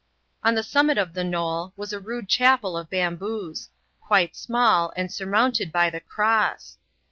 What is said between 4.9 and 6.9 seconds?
and surmounted by the cross.